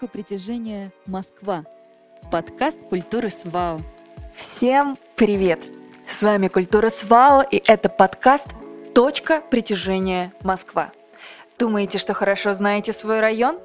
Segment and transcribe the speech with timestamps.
[0.00, 1.64] Точка притяжения Москва.
[2.30, 3.82] Подкаст культуры СВАО.
[4.34, 5.60] Всем привет!
[6.06, 8.46] С вами Культура СВАО, и это подкаст
[8.94, 10.90] «Точка притяжения Москва».
[11.58, 13.58] Думаете, что хорошо знаете свой район?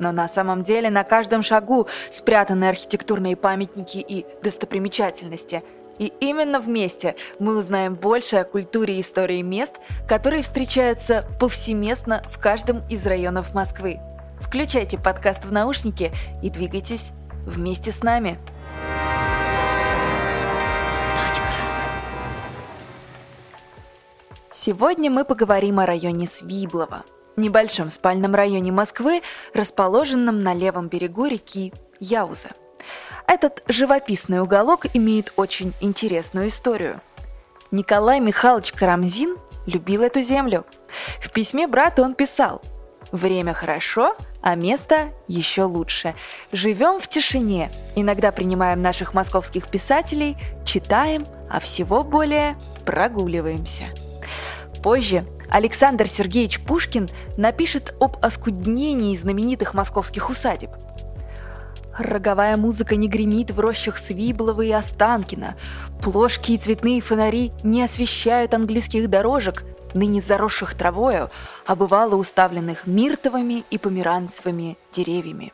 [0.00, 5.62] Но на самом деле на каждом шагу спрятаны архитектурные памятники и достопримечательности.
[6.00, 9.76] И именно вместе мы узнаем больше о культуре и истории мест,
[10.08, 14.00] которые встречаются повсеместно в каждом из районов Москвы.
[14.40, 17.10] Включайте подкаст в наушники и двигайтесь
[17.46, 18.38] вместе с нами.
[24.52, 27.04] Сегодня мы поговорим о районе Свиблово,
[27.36, 29.22] небольшом спальном районе Москвы,
[29.54, 32.50] расположенном на левом берегу реки Яуза.
[33.26, 37.00] Этот живописный уголок имеет очень интересную историю.
[37.70, 40.64] Николай Михайлович Карамзин любил эту землю.
[41.20, 42.62] В письме брату он писал
[43.12, 46.14] «Время хорошо, а место еще лучше.
[46.52, 53.84] Живем в тишине, иногда принимаем наших московских писателей, читаем, а всего более прогуливаемся.
[54.82, 60.70] Позже Александр Сергеевич Пушкин напишет об оскуднении знаменитых московских усадеб.
[61.98, 65.56] Роговая музыка не гремит в рощах Свиблова и Останкина.
[66.02, 71.30] Плошки и цветные фонари не освещают английских дорожек, ныне заросших травою,
[71.64, 75.52] а бывало уставленных миртовыми и померанцевыми деревьями.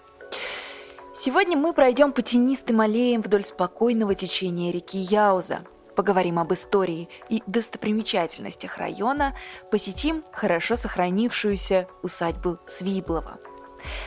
[1.14, 5.60] Сегодня мы пройдем по тенистым аллеям вдоль спокойного течения реки Яуза,
[5.94, 9.36] поговорим об истории и достопримечательностях района,
[9.70, 13.38] посетим хорошо сохранившуюся усадьбу Свиблова–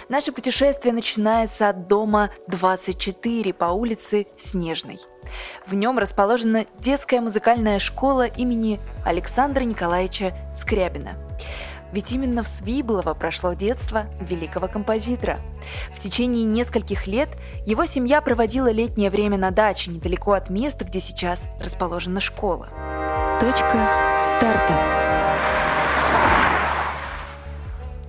[0.10, 5.00] Наше путешествие начинается от дома 24 по улице Снежной.
[5.66, 11.18] В нем расположена детская музыкальная школа имени Александра Николаевича Скрябина.
[11.92, 15.40] Ведь именно в Свиблово прошло детство великого композитора.
[15.94, 17.30] В течение нескольких лет
[17.66, 22.68] его семья проводила летнее время на даче недалеко от места, где сейчас расположена школа.
[23.40, 25.05] Точка старта.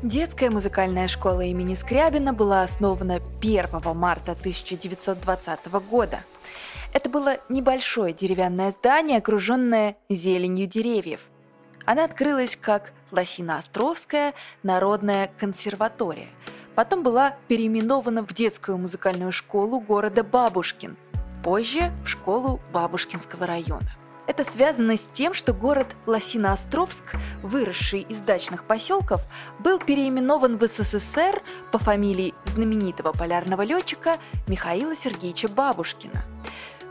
[0.06, 6.20] Детская музыкальная школа имени Скрябина была основана 1 марта 1920 года.
[6.92, 11.18] Это было небольшое деревянное здание, окруженное зеленью деревьев.
[11.86, 16.28] Она открылась как Лосино-Островская народная консерватория.
[16.76, 20.96] Потом была переименована в детскую музыкальную школу города Бабушкин,
[21.42, 23.90] позже в школу Бабушкинского района.
[24.26, 29.22] Это связано с тем, что город Лосиноостровск, выросший из дачных поселков,
[29.60, 36.24] был переименован в СССР по фамилии знаменитого полярного летчика Михаила Сергеевича Бабушкина.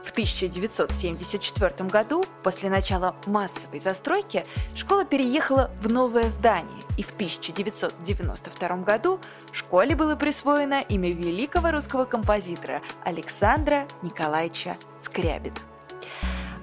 [0.06, 8.78] В 1974 году, после начала массовой застройки, школа переехала в новое здание, и в 1992
[8.78, 9.20] году
[9.52, 15.75] школе было присвоено имя великого русского композитора Александра Николаевича Скрябина.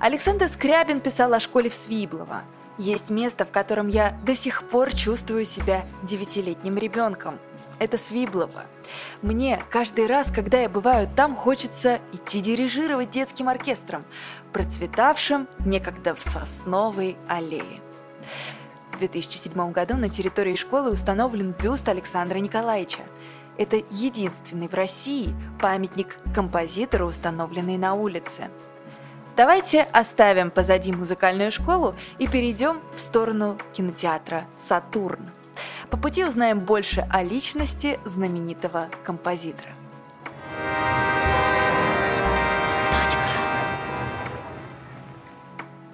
[0.03, 2.43] Александр Скрябин писал о школе в Свиблово.
[2.77, 7.39] Есть место, в котором я до сих пор чувствую себя девятилетним ребенком.
[7.79, 8.65] Это Свиблово.
[9.23, 14.05] Мне каждый раз, когда я бываю там, хочется идти дирижировать детским оркестром,
[14.53, 17.81] процветавшим некогда в сосновой аллее.
[18.93, 23.03] В 2007 году на территории школы установлен бюст Александра Николаевича.
[23.57, 28.51] Это единственный в России памятник композитору, установленный на улице–
[29.35, 35.31] Давайте оставим позади музыкальную школу и перейдем в сторону кинотеатра «Сатурн».
[35.89, 39.71] По пути узнаем больше о личности знаменитого композитора.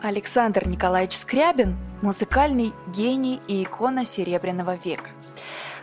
[0.02, 5.10] Александр Николаевич Скрябин– музыкальный гений и икона Серебряного века.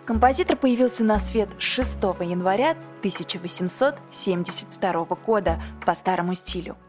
[0.04, 6.76] Композитор появился на свет 6 января 1872 года по старому стилю–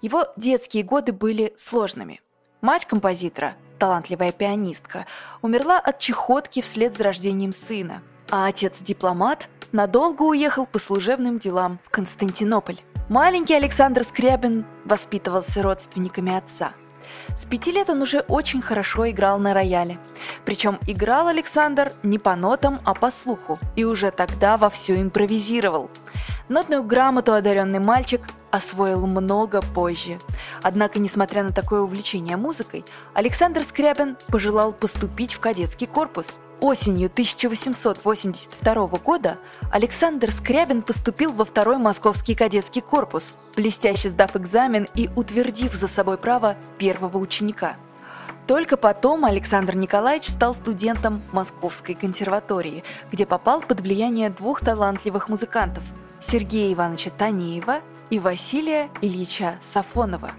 [0.00, 2.20] его детские годы были сложными.
[2.60, 5.06] Мать композитора, талантливая пианистка,
[5.42, 11.90] умерла от чехотки вслед за рождением сына, а отец-дипломат надолго уехал по служебным делам в
[11.90, 12.78] Константинополь.
[13.08, 16.72] Маленький Александр Скрябин воспитывался родственниками отца–
[17.36, 19.98] с пяти лет он уже очень хорошо играл на рояле.
[20.46, 25.90] Причем играл Александр не по нотам, а по слуху, и уже тогда вовсю импровизировал.
[26.48, 30.18] Нотную грамоту одаренный мальчик освоил много позже.
[30.62, 38.86] Однако, несмотря на такое увлечение музыкой, Александр Скрябин пожелал поступить в кадетский корпус– Осенью 1882
[39.04, 39.38] года
[39.70, 46.16] Александр Скрябин поступил во второй московский кадетский корпус, блестяще сдав экзамен и утвердив за собой
[46.16, 47.76] право первого ученика.
[48.46, 55.84] Только потом Александр Николаевич стал студентом Московской консерватории, где попал под влияние двух талантливых музыкантов–
[56.20, 60.32] Сергея Ивановича Танеева и Василия Ильича Сафонова.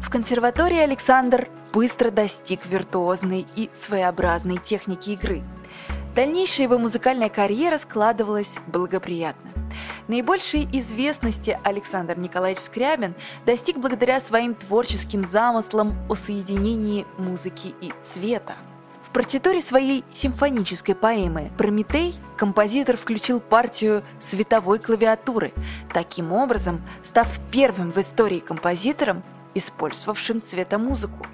[0.00, 5.42] В консерватории Александр быстро достиг виртуозной и своеобразной техники игры.
[6.14, 9.50] Дальнейшая его музыкальная карьера складывалась благоприятно.
[10.08, 13.14] Наибольшей известности Александр Николаевич Скрябин
[13.46, 18.54] достиг благодаря своим творческим замыслам о соединении музыки и цвета.
[19.06, 25.52] В партитуре своей симфонической поэмы «Прометей» композитор включил партию световой клавиатуры,
[25.92, 29.22] таким образом став первым в истории композитором,
[29.54, 31.26] использовавшим цветомузыку.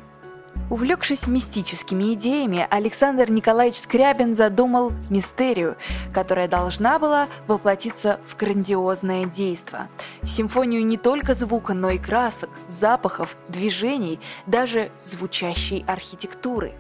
[0.69, 5.77] Увлекшись мистическими идеями, Александр Николаевич Скрябин задумал мистерию,
[6.13, 9.87] которая должна была воплотиться в грандиозное действо.
[10.25, 16.73] Симфонию не только звука, но и красок, запахов, движений, даже звучащей архитектуры.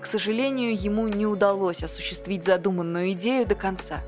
[0.00, 4.00] К сожалению, ему не удалось осуществить задуманную идею до конца.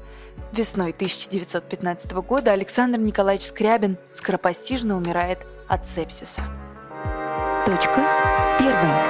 [0.51, 5.39] Весной 1915 года Александр Николаевич Скрябин скоропостижно умирает
[5.69, 6.43] от сепсиса.
[7.67, 8.07] Точка
[8.59, 9.07] первая.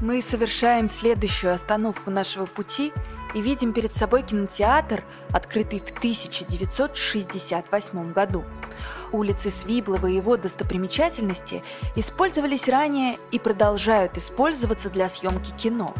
[0.00, 2.92] Мы совершаем следующую остановку нашего пути
[3.32, 8.44] и видим перед собой кинотеатр, открытый в 1968 году.
[9.12, 11.62] Улицы Свиблова и его достопримечательности
[11.94, 15.94] использовались ранее и продолжают использоваться для съемки кино.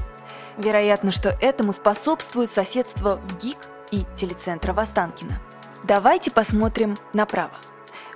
[0.59, 3.59] Вероятно, что этому способствует соседство в ГИК
[3.93, 5.41] и телецентра Востанкина.
[5.85, 7.53] Давайте посмотрим направо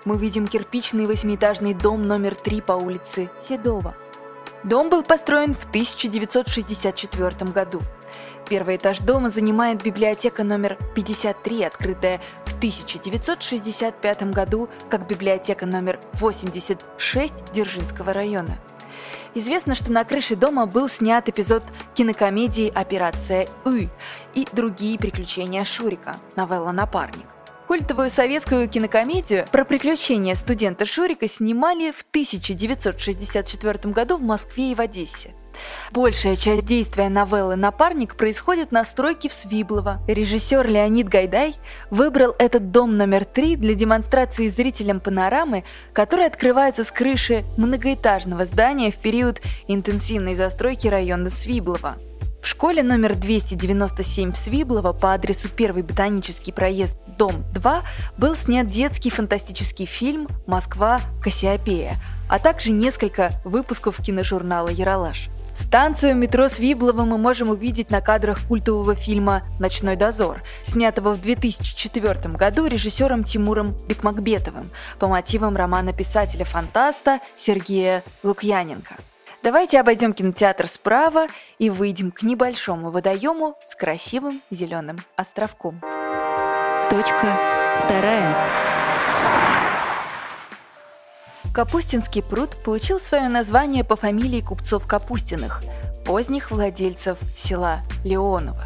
[0.06, 3.94] мы видим кирпичный восьмиэтажный дом номер 3 по улице Седова.
[4.64, 7.82] Дом был построен в 1964 году.
[8.48, 17.52] Первый этаж дома занимает библиотека номер 53, открытая в 1965 году как библиотека номер 86
[17.52, 18.58] Дзержинского района.
[19.34, 21.64] Известно, что на крыше дома был снят эпизод
[21.94, 23.90] кинокомедии «Операция Ы»
[24.34, 27.35] и другие приключения Шурика, новелла «Напарник».
[27.66, 34.80] Культовую советскую кинокомедию про приключения студента Шурика снимали в 1964 году в Москве и в
[34.80, 35.34] Одессе.
[35.90, 40.00] Большая часть действия новеллы «Напарник» происходит на стройке в Свиблово.
[40.06, 41.56] Режиссер Леонид Гайдай
[41.90, 48.92] выбрал этот дом номер три для демонстрации зрителям панорамы, которая открывается с крыши многоэтажного здания
[48.92, 51.96] в период интенсивной застройки района Свиблова.
[52.46, 57.82] В школе номер 297 в Свиблово по адресу 1 Ботанический проезд, дом 2
[58.18, 61.00] был снят детский фантастический фильм «Москва.
[61.20, 61.96] Кассиопея»,
[62.28, 65.28] а также несколько выпусков киножурнала «Яралаш».
[65.56, 72.36] Станцию метро Свиблова мы можем увидеть на кадрах культового фильма «Ночной дозор», снятого в 2004
[72.36, 74.70] году режиссером Тимуром Бекмакбетовым
[75.00, 78.94] по мотивам романа писателя-фантаста Сергея Лукьяненко.
[79.46, 81.28] Давайте обойдем кинотеатр справа
[81.60, 85.80] и выйдем к небольшому водоему с красивым зеленым островком.
[86.90, 87.38] Точка
[87.76, 88.34] вторая.
[91.54, 95.62] Капустинский пруд получил свое название по фамилии купцов Капустиных,
[96.04, 98.64] поздних владельцев села Леонова.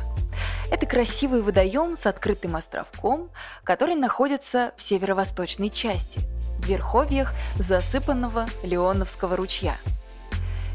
[0.70, 3.28] Это красивый водоем с открытым островком,
[3.64, 6.22] который находится в северо-восточной части,
[6.58, 9.76] в верховьях засыпанного Леоновского ручья–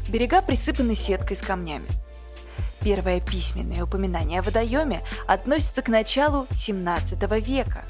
[0.08, 1.86] Берега присыпаны сеткой с камнями.
[2.80, 7.84] Первое письменное упоминание о водоеме относится к началу 17 века.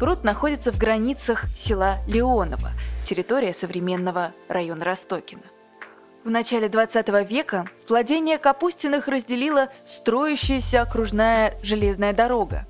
[0.00, 2.70] Пруд находится в границах села Леоново,
[3.04, 5.42] территория современного района Ростокина.
[6.24, 12.64] В начале 20 века владение Капустиных разделила строящаяся окружная железная дорога.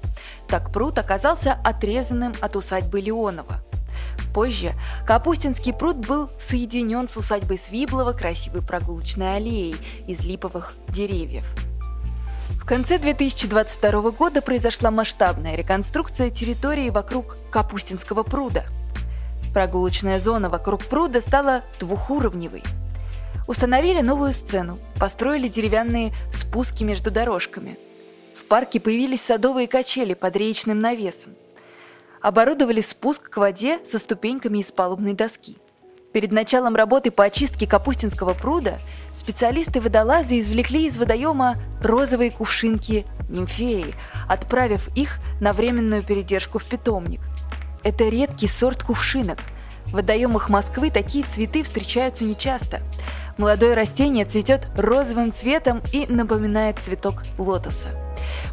[0.49, 3.62] Так пруд оказался отрезанным от усадьбы Леонова–
[4.33, 4.75] Позже
[5.07, 11.45] Капустинский пруд был соединен с усадьбой Свиблова красивой прогулочной аллеей из липовых деревьев.
[12.51, 18.65] В конце 2022 года произошла масштабная реконструкция территории вокруг Капустинского пруда.
[19.53, 22.62] Прогулочная зона вокруг пруда стала двухуровневой.
[23.49, 27.77] Установили новую сцену, построили деревянные спуски между дорожками.
[28.39, 31.35] В парке появились садовые качели под речным навесом
[32.23, 35.59] оборудовали спуск к воде со ступеньками из палубной доски.
[36.12, 38.79] Перед началом работы по очистке Капустинского пруда
[39.12, 43.95] специалисты-водолазы извлекли из водоема розовые кувшинки нимфеи,
[44.29, 47.21] отправив их на временную передержку в питомник.
[47.83, 49.38] Это редкий сорт кувшинок.
[49.87, 52.83] В водоемах Москвы такие цветы встречаются нечасто.
[53.39, 57.89] Молодое растение цветет розовым цветом и напоминает цветок лотоса.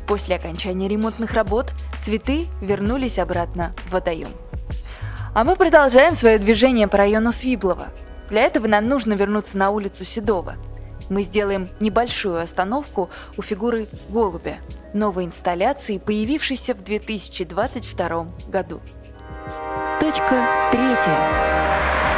[0.07, 4.29] После окончания ремонтных работ цветы вернулись обратно в водоем.
[5.35, 7.89] А мы продолжаем свое движение по району Свиблова.
[8.29, 10.55] Для этого нам нужно вернуться на улицу Седова.
[11.09, 14.57] Мы сделаем небольшую остановку у фигуры голубя,
[14.93, 18.79] новой инсталляции, появившейся в 2022 году.
[19.99, 22.08] Точка третья.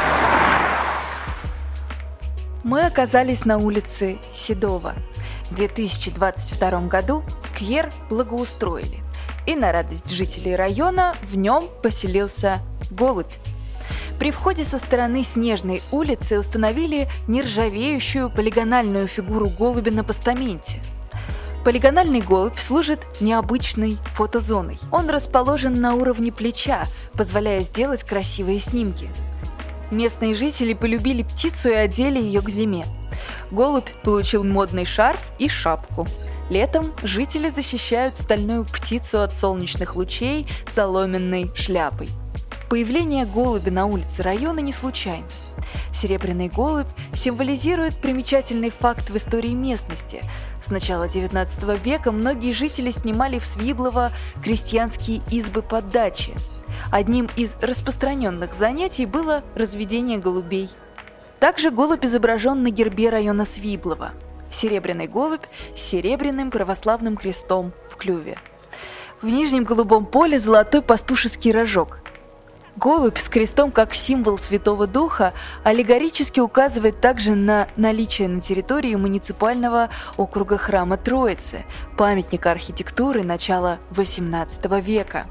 [2.63, 4.94] Мы оказались на улице Седова.
[5.50, 9.00] В 2022 году сквер благоустроили.
[9.48, 12.60] И на радость жителей района в нем поселился
[12.91, 13.34] голубь.
[14.20, 20.80] При входе со стороны Снежной улицы установили нержавеющую полигональную фигуру голубя на постаменте.
[21.65, 24.80] Полигональный голубь служит необычной фотозоной.
[24.91, 29.10] Он расположен на уровне плеча, позволяя сделать красивые снимки.
[29.91, 32.86] Местные жители полюбили птицу и одели ее к зиме.
[33.51, 36.07] Голубь получил модный шарф и шапку.
[36.50, 42.10] Летом жители защищают стальную птицу от солнечных лучей соломенной шляпой.
[42.69, 45.27] Появление голубя на улице района не случайно.
[45.93, 50.24] Серебряный голубь символизирует примечательный факт в истории местности.
[50.63, 56.33] С начала XIX века многие жители снимали в Свиблово крестьянские избы под дачи.
[56.91, 60.69] Одним из распространенных занятий было разведение голубей.
[61.39, 64.11] Также голубь изображен на гербе района Свиблова.
[64.51, 68.37] Серебряный голубь с серебряным православным крестом в клюве.
[69.21, 71.99] В нижнем голубом поле золотой пастушеский рожок.
[72.75, 79.89] Голубь с крестом как символ Святого Духа аллегорически указывает также на наличие на территории муниципального
[80.17, 81.65] округа храма Троицы,
[81.97, 85.27] памятника архитектуры начала XVIII века.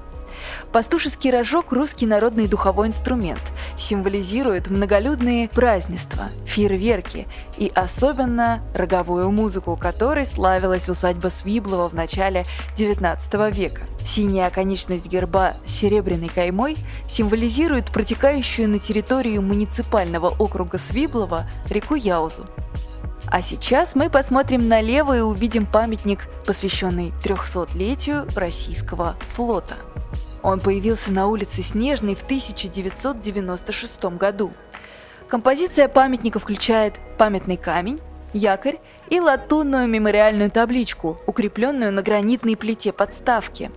[0.72, 3.42] Пастушеский рожок– русский народный духовой инструмент,
[3.76, 7.26] символизирует многолюдные празднества, фейерверки
[7.58, 13.82] и особенно роговую музыку, которой славилась усадьба Свиблова в начале XIX века.
[14.04, 16.76] Синяя оконечность герба с серебряной каймой
[17.08, 22.46] символизирует протекающую на территорию муниципального округа Свиблова реку Яузу.
[23.26, 29.74] А сейчас мы посмотрим налево и увидим памятник, посвященный 300-летию российского флота–
[30.42, 34.52] он появился на улице Снежной в 1996 году.
[35.28, 38.00] Композиция памятника включает памятный камень,
[38.32, 38.78] якорь
[39.08, 43.70] и латунную мемориальную табличку, укрепленную на гранитной плите подставки.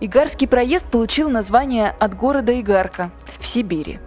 [0.00, 4.00] Игарский проезд получил название от города Игарка в Сибири.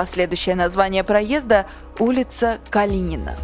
[0.00, 1.66] Последующее название проезда–
[1.98, 3.36] улица Калинина.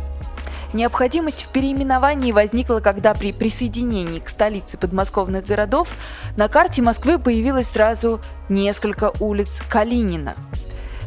[0.73, 5.91] Необходимость в переименовании возникла, когда при присоединении к столице подмосковных городов
[6.39, 10.35] на карте Москвы появилось сразу несколько улиц Калинина.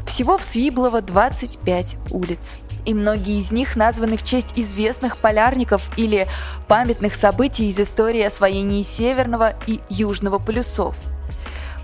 [0.06, 2.60] Всего в Свиблово 25 улиц.
[2.86, 6.28] И многие из них названы в честь известных полярников или
[6.68, 10.96] памятных событий из истории освоения Северного и Южного полюсов–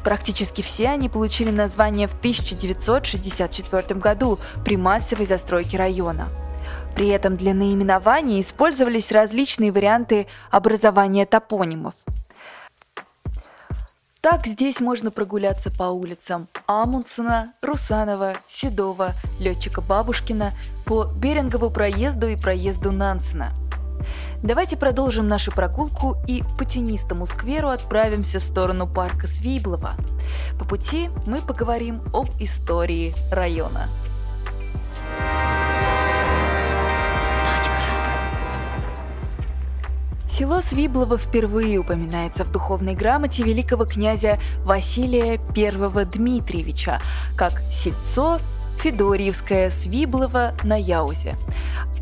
[0.05, 6.27] Практически все они получили название в 1964 году при массовой застройке района.
[6.95, 11.95] При этом для наименования использовались различные варианты образования топонимов.
[14.21, 20.53] Так здесь можно прогуляться по улицам Амундсена, Русанова, Седова, Летчика Бабушкина,
[20.85, 23.53] по Берингову проезду и проезду Нансена–
[24.43, 29.95] Давайте продолжим нашу прогулку и по тенистому скверу отправимся в сторону парка Свиблова.
[30.59, 33.89] По пути мы поговорим об истории района.
[40.37, 46.99] Село Свиблово впервые упоминается в духовной грамоте великого князя Василия I Дмитриевича
[47.37, 48.39] как сельцо
[48.79, 51.35] Федорьевское Свиблово на Яузе.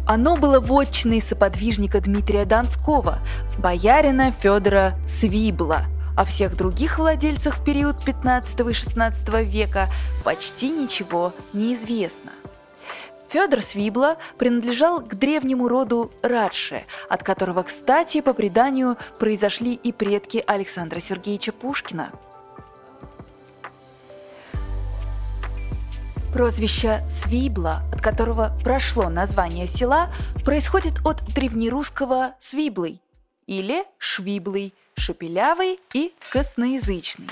[0.06, 3.20] Оно было вотчиной соподвижника Дмитрия Донского,
[3.58, 5.86] боярина Федора Свибла.
[6.16, 9.90] О всех других владельцах в период 15 и 16 века
[10.24, 12.32] почти ничего не известно.
[13.30, 20.44] Федор Свибла принадлежал к древнему роду Радше, от которого, кстати, по преданию, произошли и предки
[20.46, 22.12] Александра Сергеевича Пушкина.
[26.34, 30.10] Прозвище Свибла, от которого прошло название села,
[30.44, 33.00] происходит от древнерусского «свиблый»
[33.46, 37.28] или «швиблый», «шепелявый» и «косноязычный».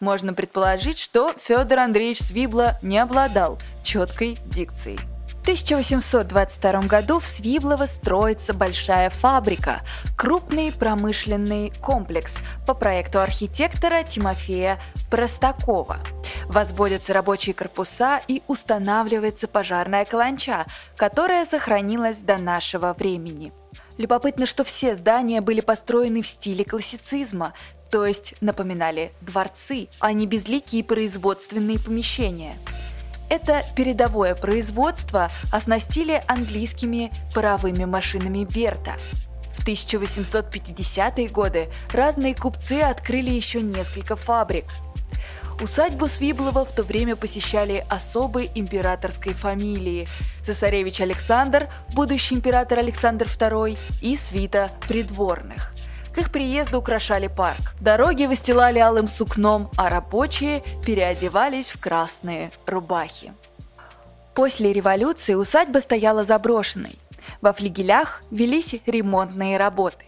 [0.00, 5.17] Можно предположить, что Федор Андреевич Свибла не обладал четкой дикцией.
[5.48, 9.80] 1822 году в Свиблово строится большая фабрика,
[10.14, 12.36] крупный промышленный комплекс
[12.66, 14.78] по проекту архитектора Тимофея
[15.10, 16.00] Простакова.
[16.48, 23.54] Возводятся рабочие корпуса и устанавливается пожарная каланча, которая сохранилась до нашего времени.
[23.96, 27.54] Любопытно, что все здания были построены в стиле классицизма,
[27.90, 32.54] то есть напоминали дворцы, а не безликие производственные помещения–
[33.28, 38.94] это передовое производство оснастили английскими паровыми машинами Берта.
[39.54, 44.66] В 1850-е годы разные купцы открыли еще несколько фабрик.
[45.60, 50.08] Усадьбу Свиблова в то время посещали особы императорской фамилии–
[50.42, 55.74] цесаревич Александр, будущий император Александр II и свита придворных.
[56.14, 57.74] К их приезду украшали парк.
[57.80, 63.32] Дороги выстилали алым сукном, а рабочие переодевались в красные рубахи.
[64.34, 66.98] После революции усадьба стояла заброшенной.
[67.40, 70.04] Во флигелях велись ремонтные работы.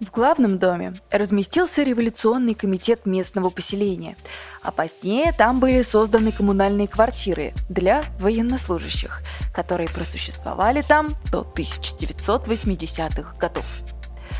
[0.00, 4.16] В главном доме разместился революционный комитет местного поселения,
[4.62, 13.66] а позднее там были созданы коммунальные квартиры для военнослужащих, которые просуществовали там до 1980-х годов.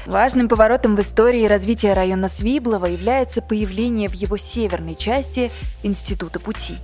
[0.07, 5.51] Важным поворотом в истории развития района Свиблова является появление в его северной части
[5.83, 6.79] Института пути.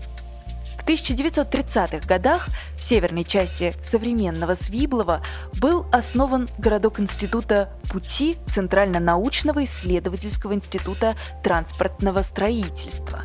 [0.84, 5.22] В 1930-х годах в северной части современного Свиблова
[5.54, 13.22] был основан городок Института пути Центрально-научного исследовательского института транспортного строительства.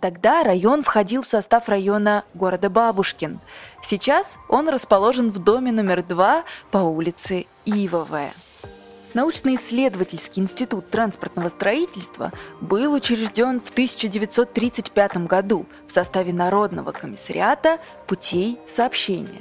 [0.00, 3.40] Тогда район входил в состав района города Бабушкин.
[3.82, 8.32] Сейчас он расположен в доме номер два по улице Ивовая.
[9.16, 19.40] Научно-исследовательский институт транспортного строительства был учрежден в 1935 году в составе Народного комиссариата путей сообщения.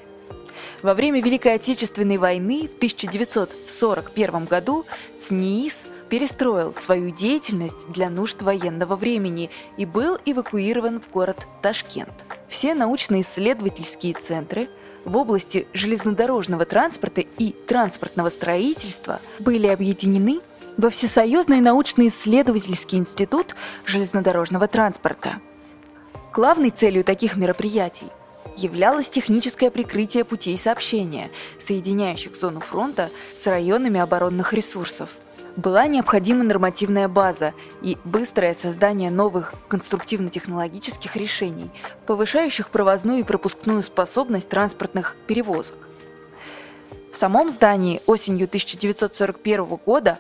[0.82, 4.86] Во время Великой Отечественной войны в 1941 году
[5.20, 12.24] ЦНИИС перестроил свою деятельность для нужд военного времени и был эвакуирован в город Ташкент.
[12.48, 14.70] Все научно-исследовательские центры–
[15.06, 20.41] в области железнодорожного транспорта и транспортного строительства были объединены
[20.78, 25.39] во Всесоюзный научно-исследовательский институт железнодорожного транспорта.
[26.34, 28.08] Главной целью таких мероприятий
[28.58, 31.30] являлось техническое прикрытие путей сообщения,
[31.62, 35.10] соединяющих зону фронта с районами оборонных ресурсов–
[35.56, 41.72] была необходима нормативная база и быстрое создание новых конструктивно-технологических решений,
[42.06, 45.78] повышающих провозную и пропускную способность транспортных перевозок.
[47.12, 50.18] В самом здании осенью 1941 года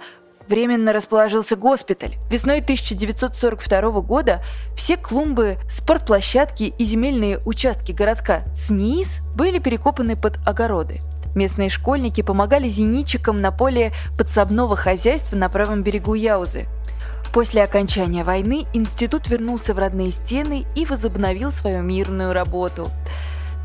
[0.47, 2.15] временно расположился госпиталь.
[2.31, 4.41] Весной 1942 года
[4.77, 11.01] все клумбы, спортплощадки и земельные участки городка ЦНИИС были перекопаны под огороды–
[11.35, 16.65] Местные школьники помогали зенитчикам на поле подсобного хозяйства на правом берегу Яузы.
[17.33, 22.89] После окончания войны институт вернулся в родные стены и возобновил свою мирную работу.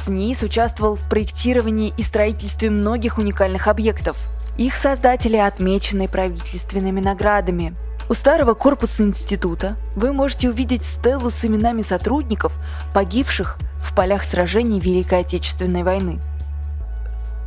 [0.02, 4.16] ЦНИС участвовал в проектировании и строительстве многих уникальных объектов.
[4.59, 7.74] Их создатели отмечены правительственными наградами.
[8.09, 12.52] У старого корпуса института вы можете увидеть стелу с именами сотрудников,
[12.92, 16.18] погибших в полях сражений Великой Отечественной войны.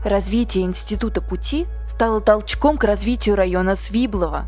[0.03, 4.47] Развитие Института пути стало толчком к развитию района Свиблова.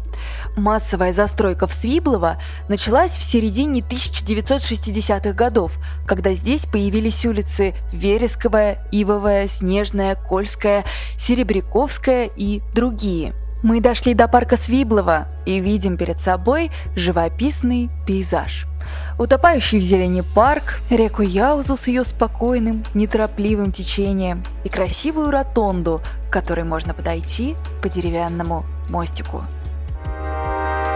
[0.58, 9.48] Массовая застройка в Свиблово началась в середине 1960-х годов, когда здесь появились улицы Вересковая, Ивовая,
[9.48, 10.84] Снежная, Кольская,
[11.18, 13.34] Серебряковская и другие.
[13.64, 18.68] Мы дошли до парка Свиблова и видим перед собой живописный пейзаж–
[19.18, 26.34] утопающий в зелени парк, реку Яузу с ее спокойным, неторопливым течением и красивую ротонду, к
[26.34, 29.44] которой можно подойти по деревянному мостику.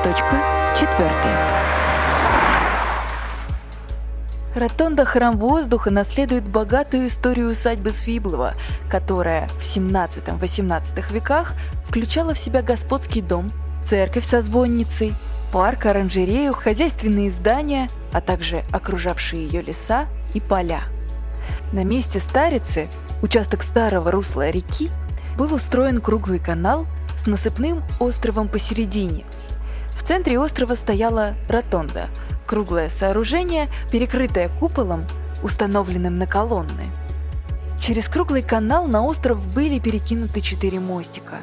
[0.04, 1.60] Точка четвертая.
[4.56, 8.56] Ротонда Храм Воздуха наследует богатую историю усадьбы Свиблова,
[8.90, 11.54] которая в 17-18 веках
[11.88, 13.52] включала в себя господский дом,
[13.84, 15.14] церковь со звонницей,
[15.52, 20.84] парк, оранжерею, хозяйственные здания, а также окружавшие ее леса и поля.
[21.72, 22.90] На месте Старицы,
[23.22, 24.90] участок старого русла реки,
[25.38, 26.86] был устроен круглый канал
[27.18, 29.26] с насыпным островом посередине.
[29.96, 32.08] В центре острова стояла ротонда–
[32.50, 35.06] круглое сооружение, перекрытое куполом,
[35.44, 36.92] установленным на колонны.
[37.80, 41.38] Через круглый канал на остров были перекинуты четыре мостика.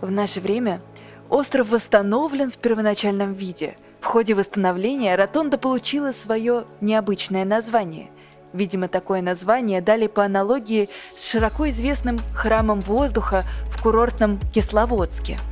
[0.00, 0.80] В наше время
[1.30, 3.76] остров восстановлен в первоначальном виде.
[4.00, 8.10] В ходе восстановления ротонда получила свое необычное название.
[8.52, 15.38] Видимо, такое название дали по аналогии с широко известным храмом воздуха в курортном Кисловодске–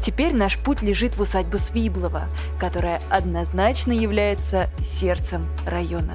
[0.00, 6.14] Теперь наш путь лежит в усадьбу Свиблова, которая однозначно является сердцем района.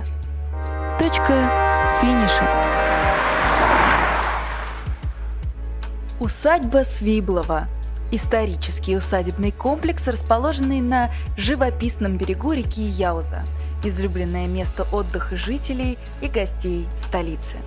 [0.98, 1.50] Точка
[2.02, 2.48] финиша.
[6.20, 7.68] Усадьба Свиблова–
[8.16, 13.44] исторический усадебный комплекс, расположенный на живописном берегу реки Яуза,
[13.84, 17.58] излюбленное место отдыха жителей и гостей столицы.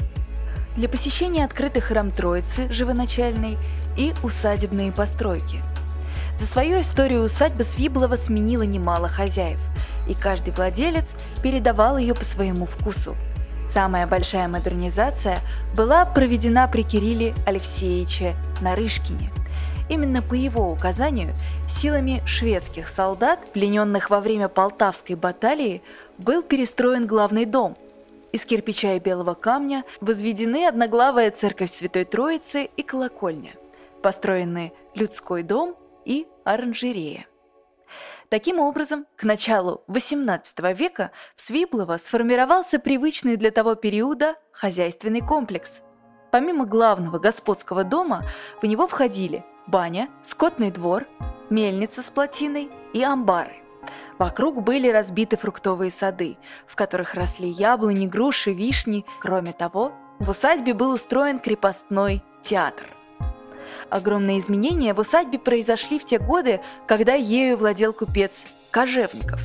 [0.76, 3.56] Для посещения открыты храм Троицы, живоначальный,
[3.96, 5.62] и усадебные постройки–
[6.38, 9.58] за свою историю усадьба Свиблова сменила немало хозяев,
[10.06, 13.16] и каждый владелец передавал ее по своему вкусу.
[13.70, 15.40] Самая большая модернизация
[15.74, 19.30] была проведена при Кирилле Алексеевиче Нарышкине.
[19.88, 21.32] Именно по его указанию
[21.68, 25.82] силами шведских солдат, плененных во время Полтавской баталии,
[26.18, 27.76] был перестроен главный дом.
[28.32, 33.52] Из кирпича и белого камня возведены одноглавая церковь Святой Троицы и колокольня.
[34.02, 37.26] Построены людской дом и оранжерея.
[38.28, 45.80] Таким образом, к началу XVIII века в Свиблово сформировался привычный для того периода хозяйственный комплекс.
[46.32, 48.26] Помимо главного господского дома,
[48.60, 51.06] в него входили баня, скотный двор,
[51.50, 53.56] мельница с плотиной и амбары.
[54.18, 59.04] Вокруг были разбиты фруктовые сады, в которых росли яблони, груши, вишни.
[59.20, 62.86] Кроме того, в усадьбе был устроен крепостной театр.
[63.90, 69.40] Огромные изменения в усадьбе произошли в те годы, когда ею владел купец Кожевников.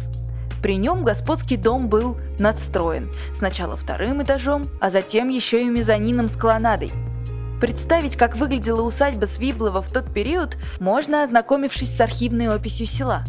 [0.64, 6.38] При нем господский дом был надстроен, сначала вторым этажом, а затем еще и мезонином с
[6.38, 6.92] колоннадой.
[7.62, 13.24] Представить, как выглядела усадьба Свиблова в тот период, можно, ознакомившись с архивной описью села.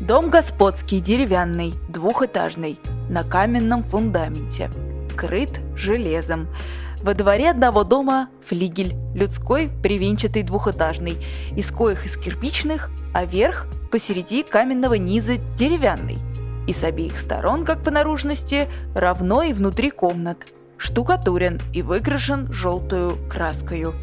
[0.00, 2.78] Дом господский, деревянный, двухэтажный,
[3.08, 4.70] на каменном фундаменте,
[5.16, 6.46] крыт железом.
[7.02, 11.18] Во дворе одного дома флигель, людской, привинчатый двухэтажный,
[11.56, 16.18] из коих из кирпичных, а верх посереди каменного низа деревянный.
[16.68, 20.46] И с обеих сторон, как по наружности, равно и внутри комнат.
[20.80, 23.94] Штукатурен и выкрашен желтую краскою.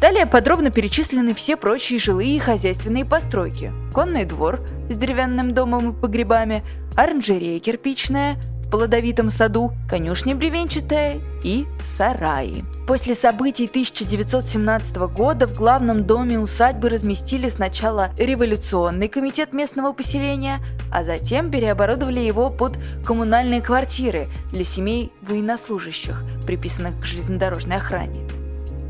[0.00, 3.70] Далее подробно перечислены все прочие жилые и хозяйственные постройки.
[3.92, 6.64] Конный двор с деревянным домом и погребами,
[6.96, 8.36] оранжерея кирпичная–
[8.70, 12.64] плодовитом саду, конюшня бревенчатая и сараи.
[12.90, 20.58] После событий 1917 года в главном доме усадьбы разместили сначала революционный комитет местного поселения,
[20.90, 28.28] а затем переоборудовали его под коммунальные квартиры для семей военнослужащих, приписанных к железнодорожной охране.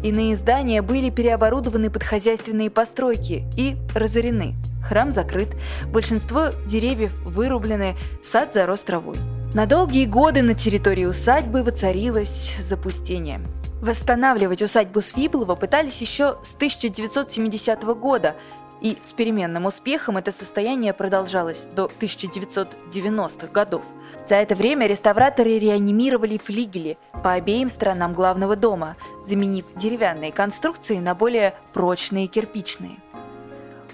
[0.03, 4.55] Иные здания были переоборудованы под хозяйственные постройки и разорены.
[4.83, 5.51] Храм закрыт,
[5.93, 9.19] большинство деревьев вырублены, сад зарос травой.
[9.53, 13.43] На долгие годы на территории усадьбы воцарилось запустение.
[13.81, 18.37] Восстанавливать усадьбу Свиблова пытались еще с 1970 года,
[18.83, 23.83] и с переменным успехом это состояние продолжалось до 1990-х годов.
[24.27, 31.15] За это время реставраторы реанимировали флигели по обеим сторонам главного дома, заменив деревянные конструкции на
[31.15, 32.97] более прочные кирпичные–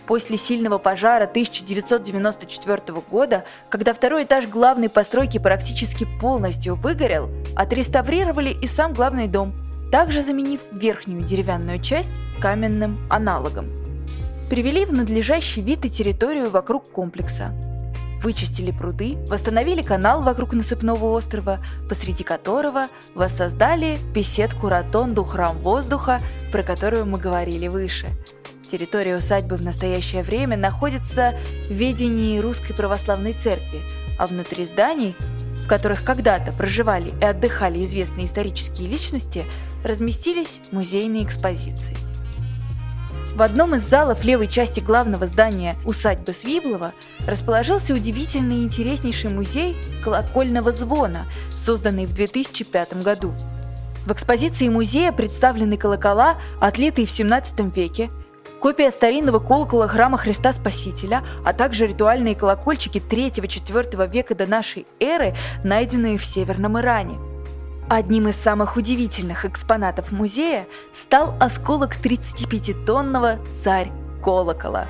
[0.07, 8.69] После сильного пожара 1994 года, когда второй этаж главной постройки практически полностью выгорел, отреставрировали и
[8.69, 9.53] сам главный дом,
[9.91, 13.71] также заменив верхнюю деревянную часть каменным аналогом.
[14.51, 17.53] Привели в надлежащий вид и территорию вокруг комплекса.
[18.23, 26.21] Вычистили пруды, восстановили канал вокруг насыпного острова, посреди которого воссоздали беседку-ротонду «Храм воздуха»,
[26.51, 28.09] про которую мы говорили выше–
[28.71, 31.35] Территория усадьбы в настоящее время находится
[31.69, 33.81] в ведении Русской Православной Церкви,
[34.19, 35.15] а внутри зданий,
[35.65, 39.45] в которых когда-то проживали и отдыхали известные исторические личности,
[39.87, 41.97] разместились музейные экспозиции.
[43.37, 46.95] В одном из залов левой части главного здания усадьбы Свиблова
[47.27, 53.35] расположился удивительный и интереснейший музей колокольного звона, созданный в 2005 году.
[54.07, 58.09] В экспозиции музея представлены колокола, отлитые в 17 веке,
[58.63, 65.37] копия старинного колокола храма Христа Спасителя, а также ритуальные колокольчики 3-4 века до нашей эры,
[65.63, 67.19] найденные в Северном Иране.
[67.89, 73.93] Одним из самых удивительных экспонатов музея стал осколок 35-тонного царь
[74.25, 74.89] колокола.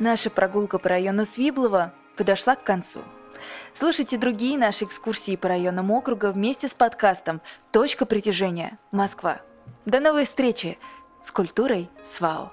[0.00, 3.00] Наша прогулка по району Свиблова подошла к концу.
[3.74, 8.76] Слушайте другие наши экскурсии по районам округа вместе с подкастом «Точка притяжения.
[8.90, 9.40] Москва».
[9.86, 10.78] До новой встречи
[11.22, 12.50] с культурой СВАО.